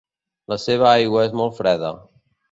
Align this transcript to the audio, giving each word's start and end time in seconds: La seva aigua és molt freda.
La 0.53 0.55
seva 0.61 0.87
aigua 0.91 1.25
és 1.25 1.35
molt 1.41 1.55
freda. 1.59 1.93